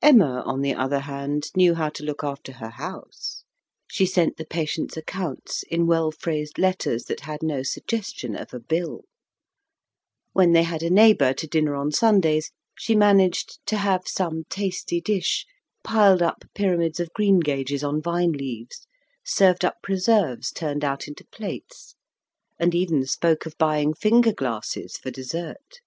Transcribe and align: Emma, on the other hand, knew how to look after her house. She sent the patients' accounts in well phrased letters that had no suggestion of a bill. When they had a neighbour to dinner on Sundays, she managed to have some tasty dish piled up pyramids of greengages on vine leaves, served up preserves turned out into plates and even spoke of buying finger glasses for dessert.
Emma, 0.00 0.40
on 0.46 0.62
the 0.62 0.72
other 0.72 1.00
hand, 1.00 1.48
knew 1.54 1.74
how 1.74 1.90
to 1.90 2.02
look 2.02 2.24
after 2.24 2.52
her 2.52 2.70
house. 2.70 3.44
She 3.86 4.06
sent 4.06 4.38
the 4.38 4.46
patients' 4.46 4.96
accounts 4.96 5.64
in 5.64 5.86
well 5.86 6.10
phrased 6.10 6.56
letters 6.58 7.04
that 7.04 7.20
had 7.28 7.42
no 7.42 7.62
suggestion 7.62 8.34
of 8.34 8.54
a 8.54 8.58
bill. 8.58 9.02
When 10.32 10.52
they 10.52 10.62
had 10.62 10.82
a 10.82 10.88
neighbour 10.88 11.34
to 11.34 11.46
dinner 11.46 11.74
on 11.74 11.92
Sundays, 11.92 12.52
she 12.78 12.94
managed 12.96 13.58
to 13.66 13.76
have 13.76 14.08
some 14.08 14.44
tasty 14.48 15.02
dish 15.02 15.44
piled 15.84 16.22
up 16.22 16.44
pyramids 16.54 16.98
of 16.98 17.12
greengages 17.12 17.84
on 17.84 18.00
vine 18.00 18.32
leaves, 18.32 18.86
served 19.26 19.62
up 19.62 19.82
preserves 19.82 20.52
turned 20.52 20.84
out 20.86 21.06
into 21.06 21.26
plates 21.26 21.96
and 22.58 22.74
even 22.74 23.04
spoke 23.04 23.44
of 23.44 23.58
buying 23.58 23.92
finger 23.92 24.32
glasses 24.32 24.96
for 24.96 25.10
dessert. 25.10 25.80